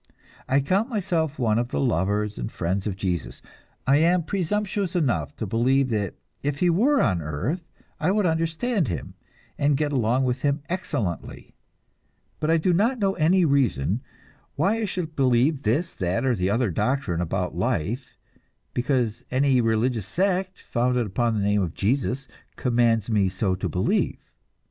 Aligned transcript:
I 0.49 0.61
count 0.61 0.89
myself 0.89 1.37
one 1.37 1.59
of 1.59 1.67
the 1.67 1.79
lovers 1.79 2.39
and 2.39 2.51
friends 2.51 2.87
of 2.87 2.95
Jesus, 2.95 3.39
I 3.85 3.97
am 3.97 4.23
presumptuous 4.23 4.95
enough 4.95 5.35
to 5.35 5.45
believe 5.45 5.89
that 5.89 6.15
if 6.41 6.57
he 6.57 6.71
were 6.71 6.99
on 6.99 7.21
earth, 7.21 7.69
I 7.99 8.09
would 8.09 8.25
understand 8.25 8.87
him 8.87 9.13
and 9.59 9.77
get 9.77 9.93
along 9.93 10.23
with 10.23 10.41
him 10.41 10.63
excellently; 10.69 11.53
but 12.39 12.49
I 12.49 12.57
do 12.57 12.73
not 12.73 12.97
know 12.97 13.13
any 13.13 13.45
reason 13.45 14.01
why 14.55 14.77
I 14.77 14.85
should 14.85 15.15
believe 15.15 15.61
this, 15.61 15.93
that, 15.93 16.25
or 16.25 16.33
the 16.33 16.49
other 16.49 16.71
doctrine 16.71 17.21
about 17.21 17.53
life 17.53 18.17
because 18.73 19.23
any 19.29 19.61
religious 19.61 20.07
sect, 20.07 20.63
founded 20.63 21.05
upon 21.05 21.35
the 21.35 21.45
name 21.45 21.61
of 21.61 21.75
Jesus, 21.75 22.27
commands 22.55 23.07
me 23.11 23.29
so 23.29 23.53
to 23.53 23.69
believe. 23.69 24.17